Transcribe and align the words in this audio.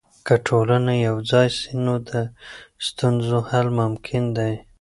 که 0.25 0.35
ټولنه 0.47 0.93
یوځای 1.07 1.47
سي، 1.57 1.71
نو 1.85 1.93
د 2.09 2.11
ستونزو 2.87 3.37
حل 3.49 3.67
ممکن 3.81 4.23
دی. 4.37 4.53